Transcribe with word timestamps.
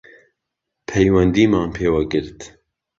پەیوەندیمان 0.87 1.69
پێوە 1.75 2.03
گرت 2.11 2.39